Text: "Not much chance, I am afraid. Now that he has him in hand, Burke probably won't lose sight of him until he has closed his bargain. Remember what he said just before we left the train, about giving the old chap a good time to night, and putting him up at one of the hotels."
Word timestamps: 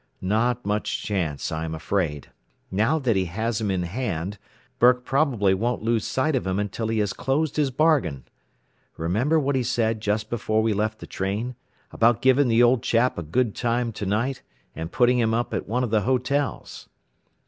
"Not 0.23 0.65
much 0.65 1.03
chance, 1.03 1.51
I 1.51 1.63
am 1.63 1.75
afraid. 1.75 2.31
Now 2.71 2.97
that 2.97 3.15
he 3.15 3.25
has 3.25 3.61
him 3.61 3.69
in 3.69 3.83
hand, 3.83 4.39
Burke 4.79 5.05
probably 5.05 5.53
won't 5.53 5.83
lose 5.83 6.07
sight 6.07 6.35
of 6.35 6.47
him 6.47 6.57
until 6.57 6.87
he 6.87 6.97
has 6.97 7.13
closed 7.13 7.55
his 7.55 7.69
bargain. 7.69 8.25
Remember 8.97 9.39
what 9.39 9.55
he 9.55 9.61
said 9.61 10.01
just 10.01 10.27
before 10.31 10.63
we 10.63 10.73
left 10.73 10.97
the 11.01 11.05
train, 11.05 11.53
about 11.91 12.19
giving 12.23 12.47
the 12.47 12.63
old 12.63 12.81
chap 12.81 13.19
a 13.19 13.21
good 13.21 13.53
time 13.53 13.91
to 13.91 14.07
night, 14.07 14.41
and 14.75 14.91
putting 14.91 15.19
him 15.19 15.35
up 15.35 15.53
at 15.53 15.67
one 15.69 15.83
of 15.83 15.91
the 15.91 16.01
hotels." 16.01 16.89